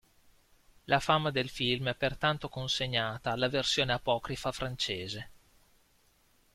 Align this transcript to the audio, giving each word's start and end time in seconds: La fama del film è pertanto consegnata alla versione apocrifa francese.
La 0.85 0.99
fama 0.99 1.29
del 1.31 1.47
film 1.47 1.89
è 1.89 1.93
pertanto 1.93 2.49
consegnata 2.49 3.29
alla 3.29 3.49
versione 3.49 3.93
apocrifa 3.93 4.51
francese. 4.51 5.29